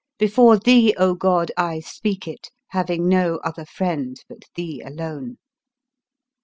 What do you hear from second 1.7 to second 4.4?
speak it, having no other friend